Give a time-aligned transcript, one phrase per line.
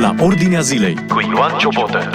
[0.00, 2.10] la Ordinea Zilei cu Ioan Ciobotă.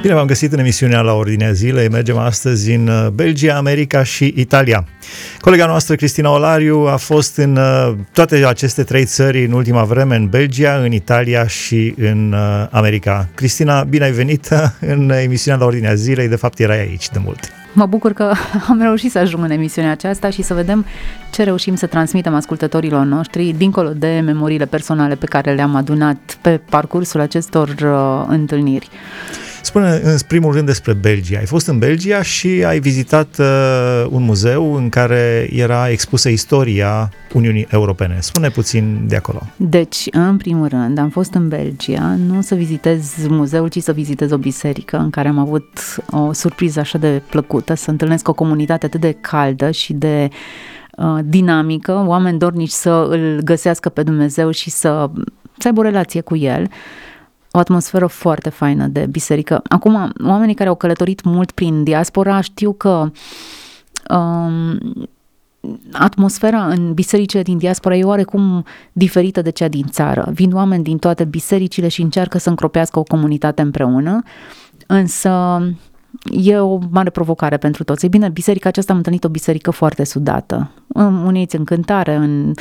[0.00, 1.88] Bine v-am găsit în emisiunea la Ordinea Zilei.
[1.88, 4.86] Mergem astăzi în uh, Belgia, America și Italia.
[5.40, 10.16] Colega noastră, Cristina Olariu, a fost în uh, toate aceste trei țări în ultima vreme,
[10.16, 13.28] în Belgia, în Italia și în uh, America.
[13.34, 14.48] Cristina, bine ai venit
[14.80, 16.28] în emisiunea la Ordinea Zilei.
[16.28, 17.52] De fapt, erai aici de mult.
[17.76, 18.32] Mă bucur că
[18.68, 20.84] am reușit să ajung în emisiunea aceasta și să vedem
[21.32, 26.60] ce reușim să transmitem ascultătorilor noștri, dincolo de memoriile personale pe care le-am adunat pe
[26.70, 28.88] parcursul acestor uh, întâlniri.
[29.66, 31.38] Spune în primul rând despre Belgia.
[31.38, 37.10] Ai fost în Belgia și ai vizitat uh, un muzeu în care era expusă istoria
[37.32, 38.16] Uniunii Europene.
[38.20, 39.42] Spune puțin de acolo.
[39.56, 44.30] Deci, în primul rând, am fost în Belgia, nu să vizitez muzeul, ci să vizitez
[44.30, 48.86] o biserică în care am avut o surpriză așa de plăcută, să întâlnesc o comunitate
[48.86, 50.28] atât de caldă și de
[50.96, 55.10] uh, dinamică, oameni dornici să îl găsească pe Dumnezeu și să,
[55.58, 56.68] să aibă o relație cu el
[57.56, 59.62] o atmosferă foarte faină de biserică.
[59.68, 63.10] Acum, oamenii care au călătorit mult prin diaspora știu că
[64.10, 64.78] um,
[65.92, 70.30] atmosfera în bisericile din diaspora e oarecum diferită de cea din țară.
[70.32, 74.22] Vin oameni din toate bisericile și încearcă să încropească o comunitate împreună,
[74.86, 75.60] însă
[76.30, 78.04] e o mare provocare pentru toți.
[78.04, 80.70] Ei bine, biserica aceasta am întâlnit o biserică foarte sudată.
[81.24, 82.52] Uniți în cântare, în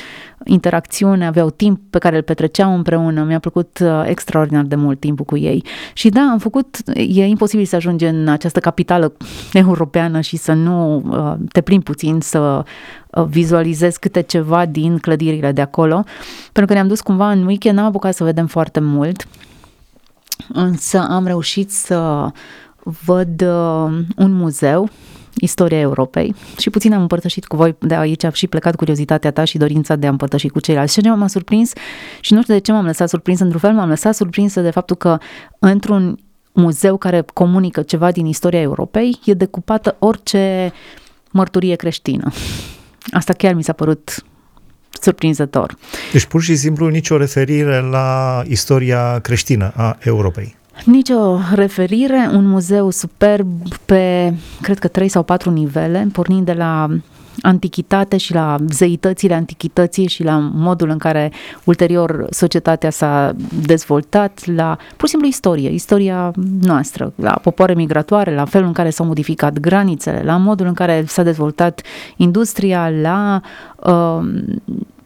[0.44, 3.24] interacțiune, aveau timp pe care îl petreceau împreună.
[3.24, 5.64] Mi-a plăcut uh, extraordinar de mult timpul cu ei.
[5.94, 9.14] Și da, am făcut, e imposibil să ajungi în această capitală
[9.54, 12.64] europeană și să nu uh, te plimbi puțin, să
[13.10, 16.04] uh, vizualizezi câte ceva din clădirile de acolo.
[16.44, 19.28] Pentru că ne-am dus cumva în weekend, n-am apucat să vedem foarte mult,
[20.54, 22.30] însă am reușit să
[22.86, 24.90] văd uh, un muzeu,
[25.36, 29.44] istoria Europei și puțin am împărtășit cu voi, de aici a și plecat curiozitatea ta
[29.44, 30.94] și dorința de a împărtăși cu ceilalți.
[30.94, 31.72] Și ce m-a surprins
[32.20, 34.96] și nu știu de ce m-am lăsat surprins, într-un fel m-am lăsat surprinsă de faptul
[34.96, 35.18] că
[35.60, 36.20] într-un
[36.54, 40.74] muzeu care comunică ceva din istoria Europei e decupată orice
[41.32, 42.32] mărturie creștină.
[43.12, 44.24] Asta chiar mi s-a părut
[45.02, 45.78] surprinzător.
[46.12, 50.56] Deci pur și simplu nicio referire la istoria creștină a Europei.
[50.84, 53.48] Nicio referire, un muzeu superb
[53.86, 56.88] pe, cred că, trei sau patru nivele, pornind de la
[57.42, 61.32] antichitate și la zeitățile antichității și la modul în care
[61.64, 63.36] ulterior societatea s-a
[63.66, 66.32] dezvoltat, la pur și simplu istorie, istoria
[66.62, 71.04] noastră, la popoare migratoare, la felul în care s-au modificat granițele, la modul în care
[71.08, 71.82] s-a dezvoltat
[72.16, 73.42] industria, la
[73.76, 74.26] uh,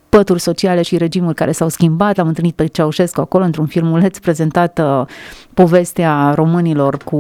[0.09, 2.18] pături sociale și regimuri care s-au schimbat.
[2.18, 5.08] Am întâlnit pe Ceaușescu acolo într-un filmuleț prezentată
[5.53, 7.18] povestea românilor cu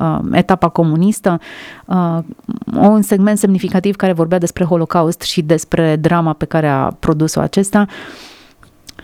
[0.00, 1.40] uh, etapa comunistă.
[1.84, 2.18] Uh,
[2.74, 7.86] un segment semnificativ care vorbea despre Holocaust și despre drama pe care a produs-o acesta.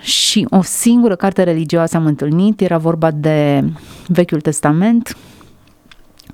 [0.01, 3.65] Și o singură carte religioasă am întâlnit, era vorba de
[4.07, 5.17] Vechiul Testament,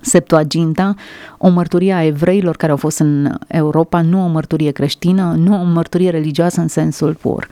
[0.04, 0.94] Septuaginta,
[1.38, 5.64] o mărturie a evreilor care au fost în Europa, nu o mărturie creștină, nu o
[5.64, 7.48] mărturie religioasă în sensul pur.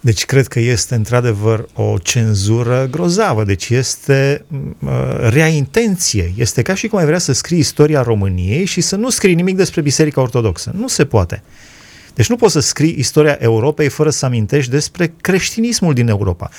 [0.00, 4.90] Deci cred că este într-adevăr o cenzură grozavă, deci este uh,
[5.28, 6.32] rea intenție.
[6.36, 9.56] Este ca și cum ai vrea să scrii istoria României și să nu scrii nimic
[9.56, 10.72] despre Biserica Ortodoxă.
[10.78, 11.42] Nu se poate.
[12.14, 16.50] Deci nu poți să scrii istoria Europei fără să amintești despre creștinismul din Europa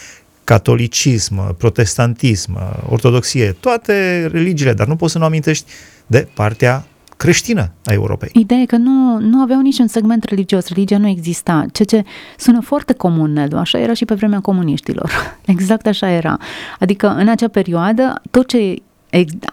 [0.47, 2.57] catolicism, protestantism,
[2.89, 5.65] ortodoxie, toate religiile, dar nu poți să nu amintești
[6.05, 6.85] de partea
[7.17, 8.29] creștină a Europei.
[8.33, 12.61] Ideea e că nu, nu aveau niciun segment religios, religia nu exista, ceea ce sună
[12.61, 15.11] foarte comun, Nedu, așa era și pe vremea comuniștilor.
[15.45, 16.37] Exact așa era.
[16.79, 18.75] Adică în acea perioadă, tot ce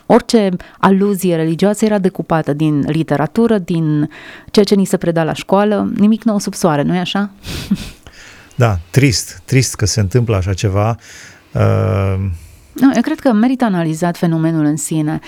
[0.06, 4.10] orice aluzie religioasă era decupată din literatură, din
[4.50, 7.30] ceea ce ni se preda la școală, nimic nou sub soare, nu-i așa?
[8.54, 10.96] Da, trist, trist că se întâmplă așa ceva.
[11.52, 12.30] Uh...
[12.72, 15.20] No, eu cred că merită analizat fenomenul în sine,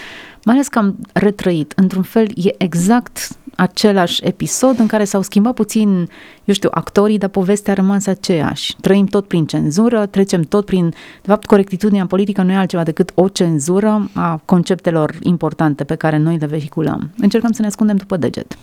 [0.45, 1.73] mai ales că am retrăit.
[1.77, 6.09] Într-un fel, e exact același episod în care s-au schimbat puțin,
[6.45, 8.77] eu știu, actorii, dar povestea a rămas aceeași.
[8.81, 10.89] Trăim tot prin cenzură, trecem tot prin...
[11.23, 16.17] De fapt, corectitudinea politică nu e altceva decât o cenzură a conceptelor importante pe care
[16.17, 17.11] noi le vehiculăm.
[17.19, 18.57] Încercăm să ne ascundem după deget.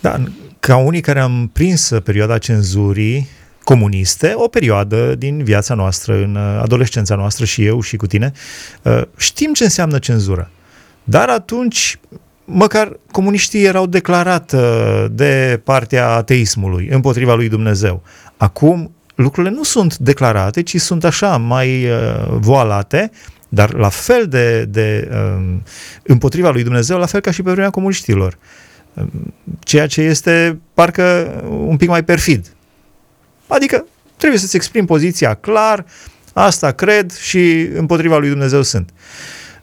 [0.00, 0.22] Da,
[0.60, 3.28] ca unii care am prins perioada cenzurii,
[3.68, 8.32] comuniste, o perioadă din viața noastră, în uh, adolescența noastră și eu și cu tine,
[8.82, 10.50] uh, știm ce înseamnă cenzură.
[11.04, 11.98] Dar atunci,
[12.44, 18.02] măcar comuniștii erau declarat uh, de partea ateismului, împotriva lui Dumnezeu.
[18.36, 21.86] Acum, lucrurile nu sunt declarate, ci sunt așa, mai
[22.30, 23.10] voalate,
[23.48, 25.62] dar la fel de, de um,
[26.02, 28.38] împotriva lui Dumnezeu, la fel ca și pe vremea comuniștilor.
[28.94, 31.34] Um, ceea ce este parcă
[31.66, 32.52] un pic mai perfid
[33.48, 33.86] Adică
[34.16, 35.84] trebuie să-ți exprimi poziția clar,
[36.32, 38.90] asta cred și împotriva lui Dumnezeu sunt.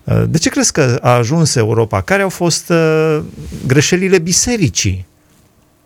[0.04, 2.02] Uh, de ce crezi că a ajuns Europa?
[2.02, 3.20] Care au fost uh,
[3.68, 5.06] greșelile bisericii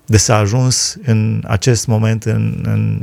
[0.05, 3.01] de s-a ajuns în acest moment în, în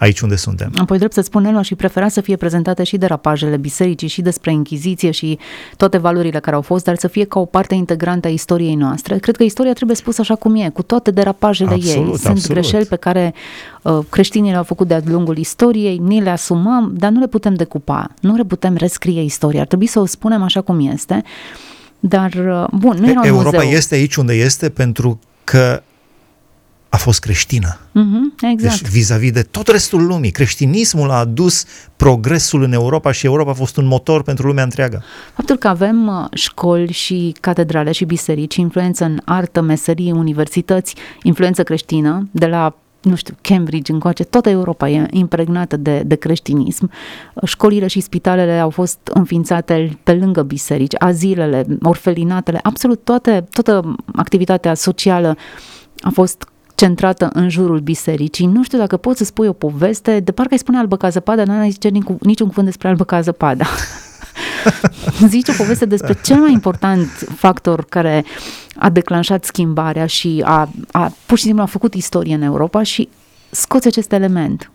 [0.00, 0.72] aici unde suntem.
[0.76, 4.52] Apoi, drept să spun, el și prefera să fie prezentate și derapajele bisericii și despre
[4.52, 5.38] Inchiziție și
[5.76, 9.18] toate valorile care au fost, dar să fie ca o parte integrantă a istoriei noastre.
[9.18, 12.18] Cred că istoria trebuie spusă așa cum e, cu toate derapajele absolut, ei.
[12.18, 12.58] Sunt absolut.
[12.58, 13.34] greșeli pe care
[13.82, 18.14] uh, creștinii le-au făcut de-a lungul istoriei, ni le asumăm, dar nu le putem decupa,
[18.20, 19.60] nu le putem rescrie istoria.
[19.60, 21.22] Ar trebui să o spunem așa cum este.
[22.00, 23.70] Dar, uh, bun, nu era un Europa muzeu.
[23.70, 25.89] este aici unde este pentru că a
[27.00, 27.78] fost creștină.
[27.78, 28.80] Mm-hmm, exact.
[28.80, 31.64] Deci vis-a-vis de tot restul lumii, creștinismul a adus
[31.96, 35.02] progresul în Europa și Europa a fost un motor pentru lumea întreagă.
[35.34, 41.62] Faptul că avem uh, școli și catedrale și biserici, influență în artă, meserie, universități, influență
[41.62, 46.90] creștină, de la nu știu, Cambridge încoace, toată Europa e impregnată de, de creștinism.
[47.44, 54.74] Școlile și spitalele au fost înființate pe lângă biserici, azilele, orfelinatele, absolut toate, toată activitatea
[54.74, 55.36] socială
[56.00, 56.48] a fost
[56.80, 58.46] centrată în jurul bisericii.
[58.46, 61.44] Nu știu dacă poți să spui o poveste, de parcă îi spune albă ca zăpada,
[61.44, 61.88] nu ai zice
[62.20, 63.64] niciun cuvânt despre albă ca zăpada.
[65.28, 67.06] Zici o poveste despre cel mai important
[67.36, 68.24] factor care
[68.76, 73.08] a declanșat schimbarea și a, a pur și simplu a făcut istorie în Europa și
[73.50, 74.70] scoți acest element.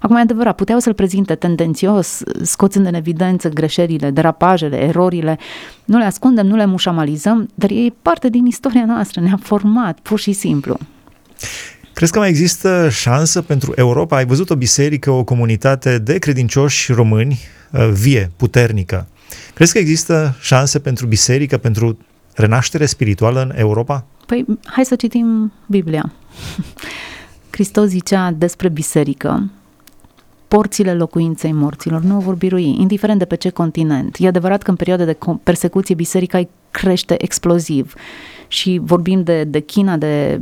[0.00, 5.38] Acum, e adevărat, puteau să-l prezinte tendențios, scoțând în evidență greșelile, derapajele, erorile.
[5.84, 10.18] Nu le ascundem, nu le mușamalizăm, dar e parte din istoria noastră, ne-a format, pur
[10.18, 10.78] și simplu.
[11.92, 14.16] Crezi că mai există șansă pentru Europa?
[14.16, 17.40] Ai văzut o biserică, o comunitate de credincioși români
[17.70, 19.06] uh, vie, puternică.
[19.54, 21.98] Crezi că există șanse pentru biserică, pentru
[22.34, 24.04] renaștere spirituală în Europa?
[24.26, 26.12] Păi, hai să citim Biblia.
[27.50, 29.50] Hristos zicea despre biserică,
[30.48, 34.16] porțile locuinței morților nu vor birui, indiferent de pe ce continent.
[34.18, 37.94] E adevărat că în perioade de persecuție biserica crește exploziv
[38.52, 40.40] și vorbim de, de China, de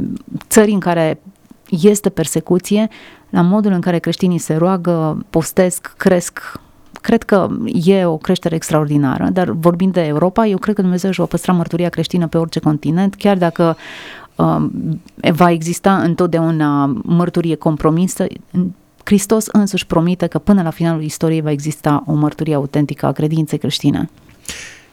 [0.48, 1.20] țări în care
[1.68, 2.88] este persecuție,
[3.30, 6.60] la modul în care creștinii se roagă, postesc, cresc
[7.00, 11.20] cred că e o creștere extraordinară, dar vorbind de Europa, eu cred că Dumnezeu își
[11.20, 13.76] va păstra mărturia creștină pe orice continent, chiar dacă
[14.34, 14.66] uh,
[15.32, 18.26] va exista întotdeauna mărturie compromisă,
[19.04, 23.58] Hristos însuși promite că până la finalul istoriei va exista o mărturie autentică a credinței
[23.58, 24.10] creștine.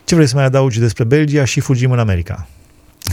[0.03, 2.47] Ce vrei să mai adaugi despre Belgia și fugim în America?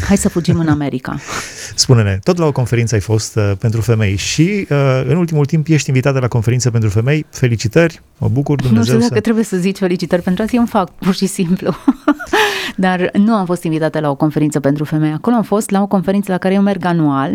[0.06, 1.19] Hai să fugim în America.
[1.75, 5.67] Spune-ne, tot la o conferință ai fost uh, pentru femei și uh, în ultimul timp
[5.69, 7.26] ești invitată la conferință pentru femei.
[7.31, 9.20] Felicitări, mă bucur, Dumnezeu Nu știu dacă să...
[9.20, 11.75] trebuie să zici felicitări pentru asta, eu îmi fac, pur și simplu.
[12.76, 15.12] Dar nu am fost invitată la o conferință pentru femei.
[15.12, 17.32] Acolo am fost la o conferință la care eu merg anual.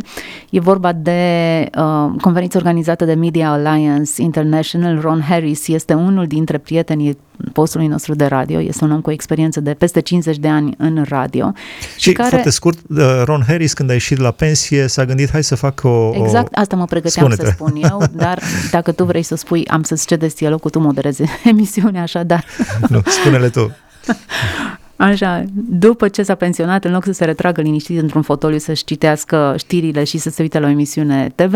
[0.50, 5.00] E vorba de uh, conferință organizată de Media Alliance International.
[5.02, 7.18] Ron Harris este unul dintre prietenii
[7.54, 8.62] postului nostru de radio.
[8.62, 11.54] Este un om cu o experiență de peste 50 de ani în radio.
[11.94, 12.30] Și, și care...
[12.30, 15.82] foarte scurt, uh, Ron Harris, când a ieșit la pensie, s-a gândit, hai să fac
[15.84, 16.12] o...
[16.14, 17.46] Exact, asta mă pregăteam Spune-te.
[17.46, 18.40] să spun eu, dar
[18.72, 22.46] dacă tu vrei să spui, am să-ți cedezi dialogul, tu moderezi emisiunea, așa, dar...
[22.88, 23.72] Nu, spune-le tu.
[25.00, 29.56] Așa, după ce s-a pensionat, în loc să se retragă liniștit într-un fotoliu să-și citească
[29.58, 31.54] știrile și să se uite la o emisiune TV,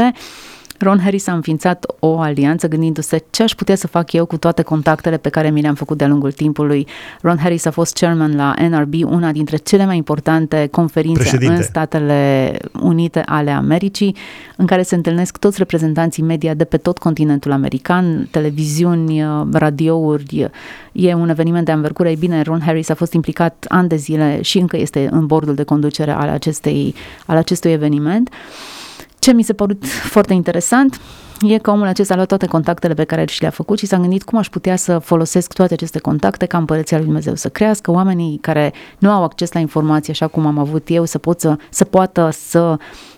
[0.83, 4.61] Ron Harris a înființat o alianță gândindu-se ce aș putea să fac eu cu toate
[4.61, 6.87] contactele pe care mi le-am făcut de-a lungul timpului.
[7.21, 11.55] Ron Harris a fost chairman la NRB, una dintre cele mai importante conferințe Președinte.
[11.55, 14.15] în Statele Unite ale Americii,
[14.55, 20.49] în care se întâlnesc toți reprezentanții media de pe tot continentul american, televiziuni, radiouri.
[20.91, 22.09] E un eveniment de anvergură.
[22.09, 25.55] Ei bine, Ron Harris a fost implicat ani de zile și încă este în bordul
[25.55, 28.29] de conducere al, acestei, al acestui eveniment.
[29.23, 30.99] Ce mi se părut foarte interesant
[31.41, 33.97] e că omul acesta a luat toate contactele pe care și le-a făcut și s-a
[33.97, 37.91] gândit cum aș putea să folosesc toate aceste contacte ca împărăția lui Dumnezeu să crească,
[37.91, 41.57] oamenii care nu au acces la informație așa cum am avut eu să, pot să,
[41.69, 42.77] să poată să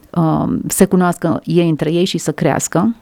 [0.09, 2.95] uh, se cunoască ei între ei și să crească.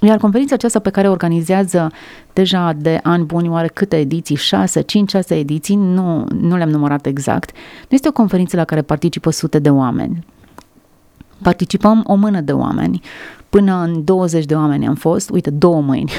[0.00, 1.90] Iar conferința aceasta pe care o organizează
[2.32, 4.36] deja de ani buni, oare câte ediții?
[4.36, 7.50] 6, 5, 6 ediții, nu, nu le-am numărat exact.
[7.88, 10.24] Nu este o conferință la care participă sute de oameni.
[11.42, 13.00] Participăm o mână de oameni.
[13.48, 16.12] Până în 20 de oameni am fost, uite, două mâini.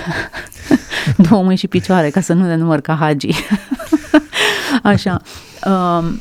[1.29, 3.29] două mâini și picioare, ca să nu ne număr ca hagi.
[4.83, 5.21] Așa.
[5.65, 6.19] Um,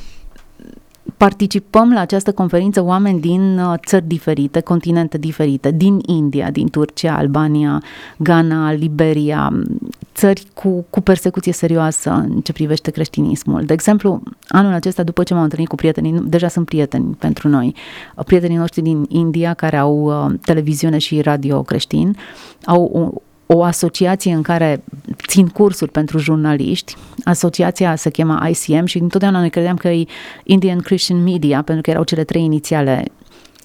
[1.16, 7.16] participăm la această conferință oameni din uh, țări diferite, continente diferite, din India, din Turcia,
[7.16, 7.82] Albania,
[8.16, 9.52] Ghana, Liberia,
[10.14, 13.64] țări cu, cu persecuție serioasă în ce privește creștinismul.
[13.64, 17.74] De exemplu, anul acesta, după ce m-am întâlnit cu prietenii, deja sunt prieteni pentru noi,
[18.26, 22.16] prietenii noștri din India care au uh, televiziune și radio creștin,
[22.64, 24.84] au o, o asociație în care
[25.26, 26.96] țin cursuri pentru jurnaliști.
[27.24, 30.04] Asociația se cheamă ICM și întotdeauna noi credeam că e
[30.44, 33.04] Indian Christian Media, pentru că erau cele trei inițiale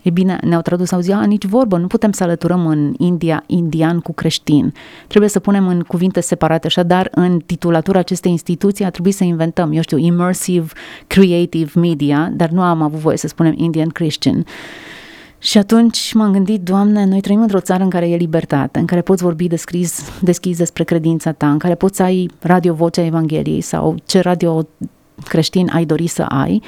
[0.03, 3.43] E bine, ne-au tradus, au zis, a, nici vorbă, nu putem să alăturăm în India
[3.47, 4.73] indian cu creștin.
[5.07, 9.71] Trebuie să punem în cuvinte separate, așadar, în titulatura acestei instituții a trebuit să inventăm,
[9.71, 10.67] eu știu, immersive
[11.07, 14.45] creative media, dar nu am avut voie să spunem Indian Christian.
[15.43, 19.01] Și atunci m-am gândit, Doamne, noi trăim într-o țară în care e libertate, în care
[19.01, 23.61] poți vorbi deschis, deschis despre credința ta, în care poți să ai radio Vocea Evangheliei
[23.61, 24.67] sau ce radio
[25.23, 26.61] creștin ai dori să ai,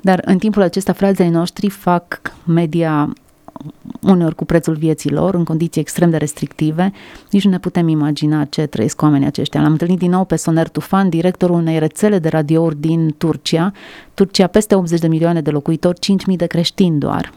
[0.00, 3.12] dar în timpul acesta frazei noștri fac media
[4.00, 6.92] uneori cu prețul vieții lor, în condiții extrem de restrictive,
[7.30, 9.60] nici nu ne putem imagina ce trăiesc oamenii aceștia.
[9.60, 13.72] L-am întâlnit din nou pe Soner Tufan, directorul unei rețele de radiouri din Turcia.
[14.14, 15.98] Turcia peste 80 de milioane de locuitori,
[16.30, 17.32] 5.000 de creștini doar.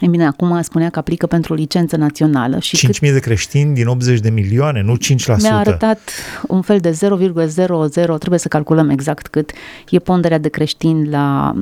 [0.00, 2.58] Ei bine, acum spunea că aplică pentru licență națională.
[2.58, 3.12] Și 5.000 cât...
[3.12, 4.96] de creștini din 80 de milioane, nu 5%.
[5.40, 6.10] Mi-a arătat
[6.46, 9.50] un fel de 0,00, trebuie să calculăm exact cât
[9.90, 11.54] e ponderea de creștini la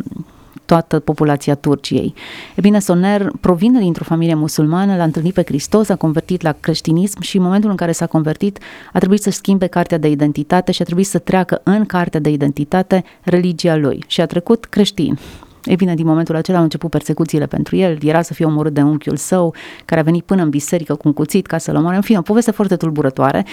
[0.65, 2.15] toată populația Turciei.
[2.55, 7.21] E bine, Soner provine dintr-o familie musulmană, l-a întâlnit pe Hristos, a convertit la creștinism
[7.21, 8.59] și în momentul în care s-a convertit
[8.93, 12.31] a trebuit să schimbe cartea de identitate și a trebuit să treacă în cartea de
[12.31, 15.19] identitate religia lui și a trecut creștin.
[15.65, 18.83] Ei bine, din momentul acela au început persecuțiile pentru el, era să fie omorât de
[18.83, 19.55] unchiul său,
[19.85, 21.97] care a venit până în biserică cu un cuțit ca să-l omoare.
[21.97, 23.47] În fine, o poveste foarte tulburătoare.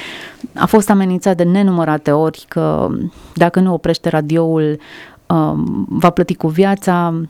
[0.53, 2.87] A fost amenințat de nenumărate ori că
[3.33, 4.79] dacă nu oprește radioul,
[5.27, 7.21] um, va plăti cu viața,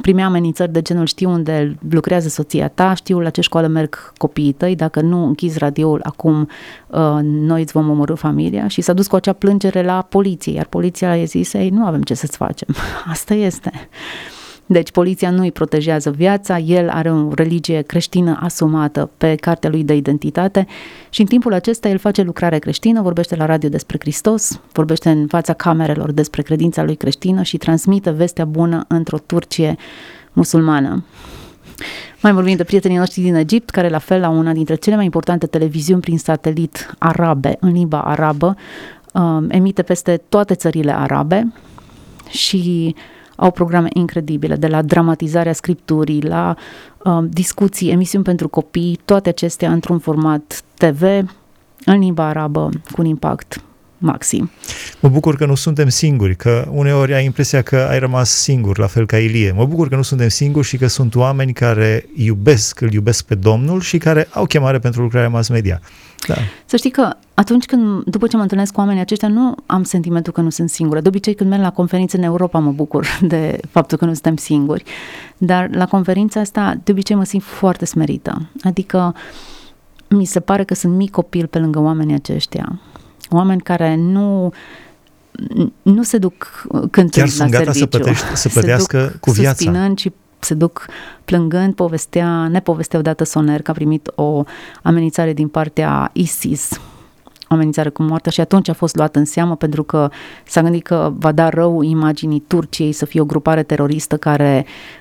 [0.00, 4.52] primea amenințări de genul știu unde lucrează soția ta, știu la ce școală merg copiii
[4.52, 6.48] tăi, dacă nu închizi radioul acum,
[6.86, 10.66] uh, noi îți vom omorâ familia și s-a dus cu acea plângere la poliție, iar
[10.66, 12.68] poliția i-a zis, ei, nu avem ce să-ți facem.
[13.12, 13.70] Asta este.
[14.72, 19.84] Deci poliția nu îi protejează viața, el are o religie creștină asumată pe cartea lui
[19.84, 20.66] de identitate
[21.08, 25.26] și în timpul acesta el face lucrare creștină, vorbește la radio despre Hristos, vorbește în
[25.26, 29.76] fața camerelor despre credința lui creștină și transmite vestea bună într-o Turcie
[30.32, 31.04] musulmană.
[32.22, 35.04] Mai vorbim de prietenii noștri din Egipt, care la fel la una dintre cele mai
[35.04, 38.56] importante televiziuni prin satelit arabe, în limba arabă,
[39.12, 41.52] um, emite peste toate țările arabe
[42.28, 42.94] și
[43.40, 46.56] au programe incredibile, de la dramatizarea scripturii, la
[47.04, 51.02] uh, discuții, emisiuni pentru copii, toate acestea într-un format TV,
[51.84, 53.60] în limba arabă, cu un impact
[54.00, 54.50] maxim.
[55.00, 58.86] Mă bucur că nu suntem singuri, că uneori ai impresia că ai rămas singur, la
[58.86, 59.52] fel ca Ilie.
[59.52, 63.34] Mă bucur că nu suntem singuri și că sunt oameni care iubesc, îl iubesc pe
[63.34, 65.80] Domnul și care au chemare pentru lucrarea mass media.
[66.26, 66.34] Da.
[66.64, 70.32] Să știi că atunci când, după ce mă întâlnesc cu oamenii aceștia, nu am sentimentul
[70.32, 71.00] că nu sunt singură.
[71.00, 74.36] De obicei, când merg la conferințe în Europa, mă bucur de faptul că nu suntem
[74.36, 74.84] singuri.
[75.38, 78.48] Dar la conferința asta, de obicei, mă simt foarte smerită.
[78.62, 79.14] Adică,
[80.08, 82.80] mi se pare că sunt mic copil pe lângă oamenii aceștia.
[83.30, 84.52] Oameni care nu
[85.82, 87.78] nu se duc cântând Chiar sunt gata serviciu.
[87.78, 89.92] să, pătești, să pădească cu viața.
[89.96, 90.86] și se duc
[91.24, 94.44] plângând, povestea, ne povestea odată Soner că a primit o
[94.82, 96.70] amenințare din partea ISIS,
[97.48, 100.10] o amenințare cu moartea și atunci a fost luat în seamă pentru că
[100.46, 104.99] s-a gândit că va da rău imaginii Turciei să fie o grupare teroristă care uh,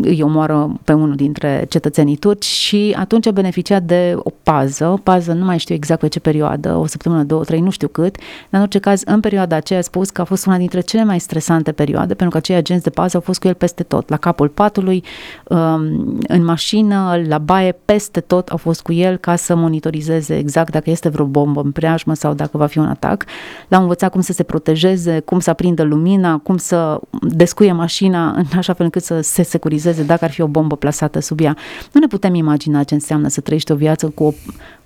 [0.00, 5.32] îi omoară pe unul dintre cetățenii turci și atunci a beneficiat de o pază, pază
[5.32, 8.24] nu mai știu exact pe ce perioadă, o săptămână, două, trei, nu știu cât, dar
[8.50, 11.20] în orice caz, în perioada aceea a spus că a fost una dintre cele mai
[11.20, 14.16] stresante perioade, pentru că acei agenți de pază au fost cu el peste tot, la
[14.16, 15.04] capul patului,
[15.48, 20.72] um, în mașină, la baie, peste tot au fost cu el ca să monitorizeze exact
[20.72, 23.24] dacă este vreo bombă în preajmă sau dacă va fi un atac.
[23.68, 28.44] L-au învățat cum să se protejeze, cum să aprindă lumina, cum să descuie mașina în
[28.56, 31.56] așa fel încât să se securizeze dacă ar fi o bombă plasată sub ea.
[31.92, 34.32] Nu ne putem imagina ce înseamnă să trăiești o viață cu o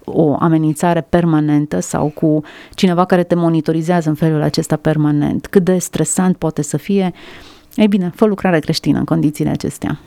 [0.04, 2.42] o amenințare permanentă sau cu
[2.74, 5.46] cineva care te monitorizează în felul acesta permanent.
[5.46, 7.12] Cât de stresant poate să fie.
[7.74, 9.98] Ei bine, fă lucrare creștină în condițiile acestea.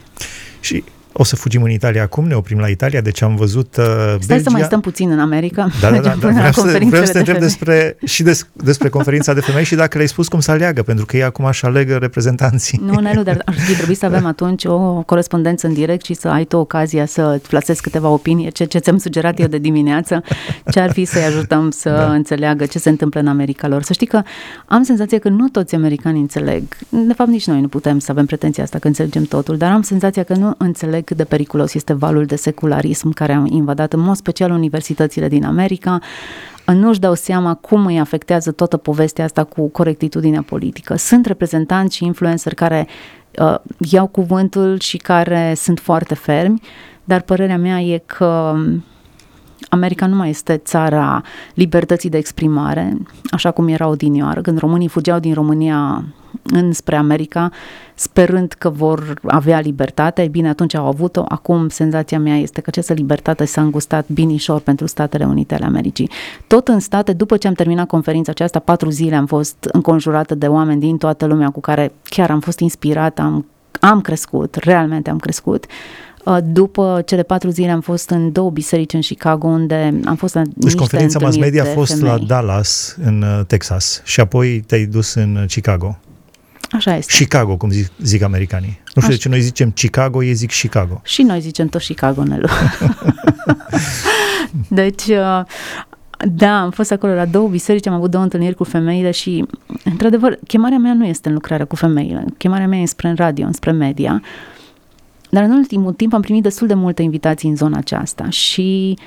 [0.60, 0.84] Și
[1.18, 4.18] o să fugim în Italia acum, ne oprim la Italia, deci am văzut uh, Stai
[4.28, 4.44] Belgia.
[4.44, 5.68] să mai stăm puțin în America.
[5.82, 6.30] Da, da, da, da.
[6.30, 9.98] Vreau, să, vreau să te întreb despre, și des, despre conferința de femei și dacă
[9.98, 12.82] le-ai spus cum să aleagă, pentru că ei acum așa alegă reprezentanții.
[12.84, 16.28] Nu, Nelu, dar ar fi trebuit să avem atunci o corespondență în direct și să
[16.28, 20.24] ai tu ocazia să plasezi câteva opinii, ce, ce ți-am sugerat eu de dimineață,
[20.72, 22.14] ce ar fi să-i ajutăm să da.
[22.14, 23.84] înțeleagă ce se întâmplă în America lor.
[23.84, 24.22] Să știi că
[24.66, 26.64] am senzația că nu toți americanii înțeleg.
[26.90, 29.82] De fapt, nici noi nu putem să avem pretenția asta că înțelegem totul, dar am
[29.82, 34.00] senzația că nu înțeleg cât de periculos este valul de secularism care a invadat în
[34.00, 36.00] mod special universitățile din America,
[36.66, 40.96] nu-și dau seama cum îi afectează toată povestea asta cu corectitudinea politică.
[40.96, 42.88] Sunt reprezentanți și influenceri care
[43.40, 46.62] uh, iau cuvântul și care sunt foarte fermi,
[47.04, 48.56] dar părerea mea e că
[49.70, 52.98] America nu mai este țara libertății de exprimare,
[53.30, 56.04] așa cum era odinioară, când românii fugeau din România
[56.44, 57.52] înspre America,
[57.94, 60.22] sperând că vor avea libertate.
[60.22, 61.26] Ei bine, atunci au avut-o.
[61.28, 66.10] Acum, senzația mea este că această libertate s-a îngustat binișor pentru Statele Unite ale Americii.
[66.48, 70.48] Tot în state, după ce am terminat conferința aceasta, patru zile am fost înconjurată de
[70.48, 73.46] oameni din toată lumea cu care chiar am fost inspirată, am,
[73.80, 75.66] am crescut, realmente am crescut.
[76.26, 80.34] Uh, după cele patru zile am fost în două biserici în Chicago, unde am fost
[80.34, 82.10] la Deci conferința mass media a fost femei.
[82.10, 86.00] la Dallas, în uh, Texas, și apoi te-ai dus în uh, Chicago.
[86.72, 87.14] Așa este.
[87.18, 88.80] Chicago, cum zic, zic americanii.
[88.84, 89.10] Nu știu Așa.
[89.10, 91.02] de ce noi zicem Chicago, ei zic Chicago.
[91.04, 92.48] Și noi zicem tot Chicago, Nelu.
[94.68, 95.04] deci,
[96.18, 99.46] da, am fost acolo la două biserici, am avut două întâlniri cu femeile și,
[99.84, 102.26] într-adevăr, chemarea mea nu este în lucrarea cu femeile.
[102.38, 104.22] Chemarea mea e spre în radio, spre media.
[105.36, 108.98] Dar în ultimul timp am primit destul de multe invitații în zona aceasta și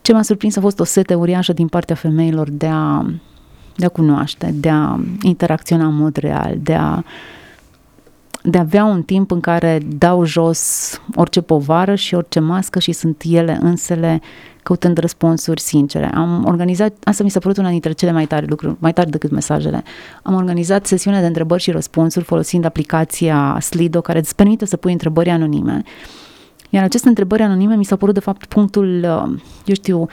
[0.00, 3.06] ce m-a surprins a fost o sete uriașă din partea femeilor de a,
[3.76, 7.02] de a cunoaște, de a interacționa în mod real, de a
[8.48, 12.92] de a avea un timp în care dau jos orice povară și orice mască și
[12.92, 14.20] sunt ele însele
[14.62, 16.10] căutând răspunsuri sincere.
[16.14, 19.30] Am organizat, asta mi s-a părut una dintre cele mai tare lucruri, mai tare decât
[19.30, 19.82] mesajele.
[20.22, 24.92] Am organizat sesiune de întrebări și răspunsuri folosind aplicația Slido care îți permite să pui
[24.92, 25.82] întrebări anonime.
[26.70, 29.02] Iar aceste întrebări anonime mi s-au părut de fapt punctul,
[29.64, 30.08] eu știu,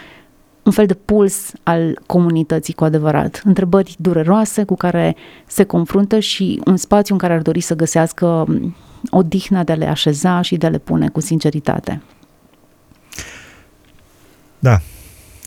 [0.63, 3.41] un fel de puls al comunității cu adevărat.
[3.45, 5.15] Întrebări dureroase cu care
[5.47, 8.45] se confruntă și un spațiu în care ar dori să găsească
[9.09, 12.01] odihna de a le așeza și de a le pune cu sinceritate.
[14.59, 14.81] Da,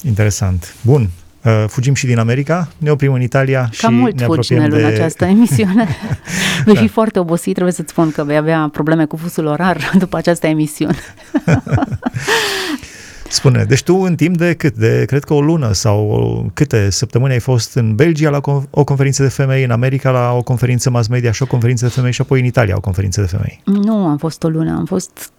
[0.03, 0.75] interesant.
[0.85, 1.11] Bun,
[1.47, 4.71] Uh, fugim și din America, ne oprim în Italia Cam și mult ne fugi, apropiem
[4.71, 4.85] de...
[4.85, 5.89] în această emisiune.
[6.65, 6.81] Vei da.
[6.81, 10.47] fi foarte obosit, trebuie să-ți spun că vei avea probleme cu fusul orar după această
[10.47, 10.99] emisiune.
[13.37, 14.75] Spune, deci tu în timp de cât?
[14.75, 19.23] De, cred că o lună sau câte săptămâni ai fost în Belgia la o conferință
[19.23, 22.21] de femei, în America la o conferință mass media și o conferință de femei și
[22.21, 23.63] apoi în Italia o conferință de femei?
[23.65, 25.33] Nu am fost o lună, am fost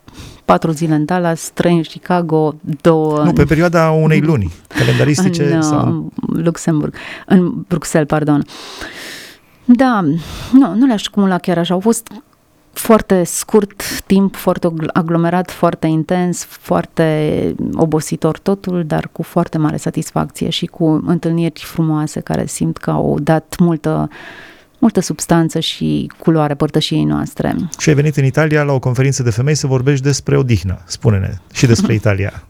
[0.45, 3.23] patru zile în Dallas, trei în Chicago, două...
[3.23, 6.11] Nu, pe perioada unei luni, calendaristice în, sau...
[6.33, 6.93] Luxemburg,
[7.25, 8.45] în Bruxelles, pardon.
[9.65, 10.01] Da,
[10.51, 11.73] nu, nu le-aș cumula chiar așa.
[11.73, 12.07] Au fost
[12.77, 20.49] foarte scurt timp, foarte aglomerat, foarte intens, foarte obositor totul, dar cu foarte mare satisfacție
[20.49, 24.09] și cu întâlniri frumoase care simt că au dat multă
[24.79, 27.55] multă substanță și culoare părtășiei noastre.
[27.79, 31.33] Și ai venit în Italia la o conferință de femei să vorbești despre odihnă, spune-ne,
[31.53, 32.43] și despre Italia.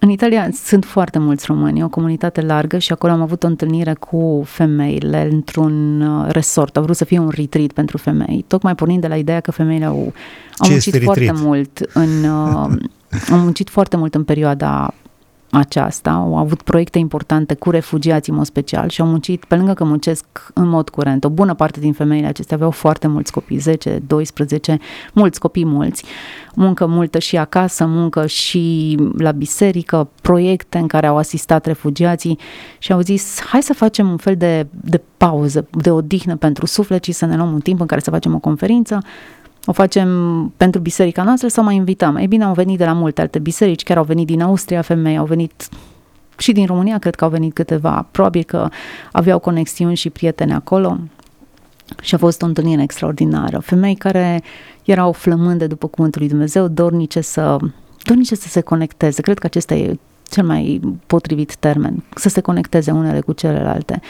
[0.00, 3.92] În Italia sunt foarte mulți români, o comunitate largă și acolo am avut o întâlnire
[3.92, 6.76] cu femeile într-un uh, resort.
[6.76, 9.84] Au vrut să fie un retreat pentru femei, tocmai pornind de la ideea că femeile
[9.84, 10.12] au,
[10.58, 12.70] au muncit foarte mult în, uh,
[13.32, 14.94] au muncit foarte mult în perioada
[15.50, 19.72] aceasta, au avut proiecte importante cu refugiații în mod special și au muncit, pe lângă
[19.72, 23.58] că muncesc în mod curent, o bună parte din femeile acestea aveau foarte mulți copii,
[23.58, 24.78] 10, 12,
[25.12, 26.04] mulți copii mulți,
[26.54, 32.38] muncă multă și acasă, muncă și la biserică, proiecte în care au asistat refugiații
[32.78, 37.04] și au zis, hai să facem un fel de, de pauză, de odihnă pentru suflet
[37.04, 39.02] și să ne luăm un timp în care să facem o conferință,
[39.68, 40.08] o facem
[40.56, 42.16] pentru biserica noastră sau mai invităm?
[42.16, 45.16] Ei bine, au venit de la multe alte biserici, chiar au venit din Austria femei,
[45.16, 45.68] au venit
[46.38, 48.68] și din România, cred că au venit câteva, probabil că
[49.12, 50.98] aveau conexiuni și prieteni acolo.
[52.00, 53.58] Și a fost o întâlnire extraordinară.
[53.58, 54.42] Femei care
[54.84, 57.56] erau flămânde după cuvântul lui Dumnezeu, dornice să,
[58.02, 59.22] dornice să se conecteze.
[59.22, 59.98] Cred că acesta e
[60.30, 64.00] cel mai potrivit termen, să se conecteze unele cu celelalte.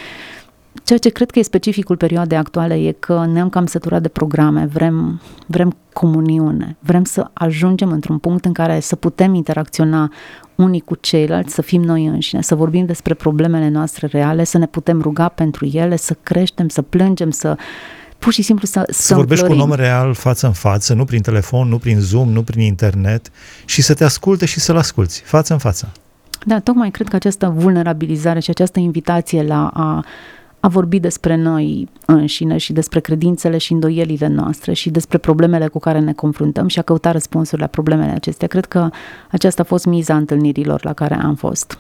[0.85, 4.69] Ceea ce cred că e specificul perioadei actuale e că ne-am cam săturat de programe,
[4.73, 10.13] vrem, vrem comuniune, vrem să ajungem într-un punct în care să putem interacționa
[10.55, 14.67] unii cu ceilalți, să fim noi înșine, să vorbim despre problemele noastre reale, să ne
[14.67, 17.57] putem ruga pentru ele, să creștem, să plângem, să
[18.19, 21.05] pur și simplu să Să, să vorbești cu un om real față în față, nu
[21.05, 23.31] prin telefon, nu prin Zoom, nu prin internet
[23.65, 25.93] și să te asculte și să-l asculți, față în față.
[26.47, 30.05] Da, tocmai cred că această vulnerabilizare și această invitație la a
[30.61, 35.79] a vorbi despre noi înșine și despre credințele și îndoielile noastre și despre problemele cu
[35.79, 38.49] care ne confruntăm și a căuta răspunsuri la problemele acestea.
[38.49, 38.89] Cred că
[39.31, 41.79] aceasta a fost miza întâlnirilor la care am fost.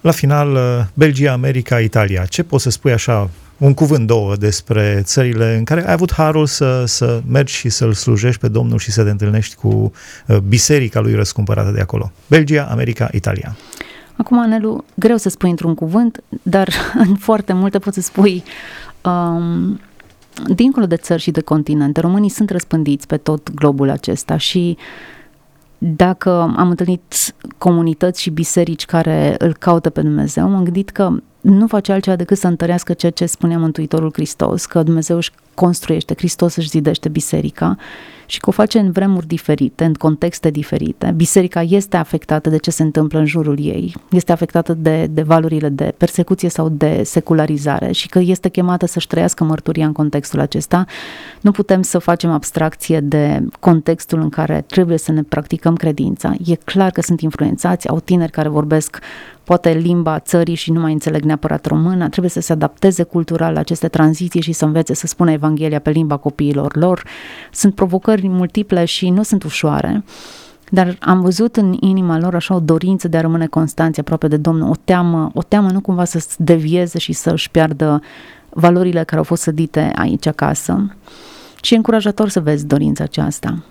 [0.00, 0.58] La final,
[0.94, 2.24] Belgia, America, Italia.
[2.24, 6.46] Ce poți să spui așa, un cuvânt, două, despre țările în care ai avut harul
[6.46, 9.92] să, să mergi și să-L slujești pe Domnul și să te întâlnești cu
[10.26, 12.12] uh, biserica lui răscumpărată de acolo?
[12.26, 13.56] Belgia, America, Italia.
[14.16, 16.68] Acum, Anelu, greu să spui într-un cuvânt, dar
[17.06, 18.42] în foarte multe poți să spui
[19.04, 19.80] um,
[20.46, 24.76] dincolo de țări și de continente, românii sunt răspândiți pe tot globul acesta și
[25.78, 31.66] dacă am întâlnit comunități și biserici care îl caută pe Dumnezeu, m-am gândit că nu
[31.66, 36.56] face altceva decât să întărească ceea ce spunea Mântuitorul Hristos, că Dumnezeu își construiește, Hristos
[36.56, 37.76] își zidește biserica
[38.26, 41.12] și că o face în vremuri diferite, în contexte diferite.
[41.16, 45.68] Biserica este afectată de ce se întâmplă în jurul ei, este afectată de, de valurile
[45.68, 50.84] de persecuție sau de secularizare și că este chemată să-și trăiască mărturia în contextul acesta.
[51.40, 56.34] Nu putem să facem abstracție de contextul în care trebuie să ne practicăm credința.
[56.46, 58.98] E clar că sunt influențați, au tineri care vorbesc
[59.44, 63.60] poate limba țării și nu mai înțeleg neapărat română, trebuie să se adapteze cultural la
[63.60, 67.02] aceste tranziții și să învețe să spună Evanghelia pe limba copiilor lor.
[67.52, 70.04] Sunt provocări multiple și nu sunt ușoare.
[70.70, 74.36] Dar am văzut în inima lor așa o dorință de a rămâne constanți aproape de
[74.36, 78.02] Domnul, o teamă, o teamă nu cumva să devieze și să își piardă
[78.48, 80.96] valorile care au fost sădite aici acasă.
[81.62, 83.62] Și e încurajator să vezi dorința aceasta.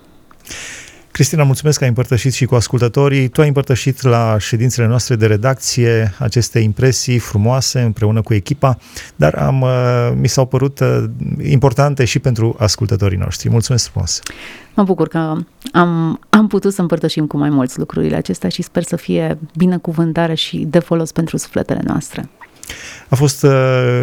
[1.14, 3.28] Cristina, mulțumesc că ai împărtășit și cu ascultătorii.
[3.28, 8.78] Tu ai împărtășit la ședințele noastre de redacție aceste impresii frumoase împreună cu echipa,
[9.16, 11.04] dar am, uh, mi s-au părut uh,
[11.42, 13.50] importante și pentru ascultătorii noștri.
[13.50, 14.20] Mulțumesc frumos!
[14.74, 15.36] Mă bucur că
[15.72, 20.34] am, am putut să împărtășim cu mai mulți lucrurile acestea și sper să fie binecuvântare
[20.34, 22.28] și de folos pentru sufletele noastre.
[23.08, 23.50] A fost uh,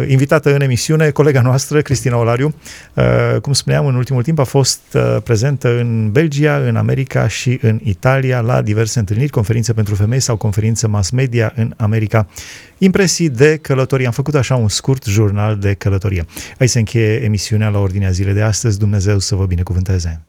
[0.08, 2.54] invitată în emisiune colega noastră, Cristina Olariu.
[2.94, 7.58] Uh, cum spuneam, în ultimul timp a fost uh, prezentă în Belgia, în America și
[7.62, 12.26] în Italia la diverse întâlniri, conferințe pentru femei sau conferințe mass media în America.
[12.78, 14.06] Impresii de călătorie.
[14.06, 16.24] Am făcut așa un scurt jurnal de călătorie.
[16.58, 18.78] Aici se încheie emisiunea la ordinea zilei de astăzi.
[18.78, 20.26] Dumnezeu să vă binecuvânteze!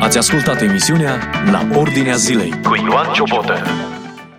[0.00, 1.18] Ați ascultat emisiunea
[1.50, 3.62] La Ordinea Zilei cu Ioan Ciobotă.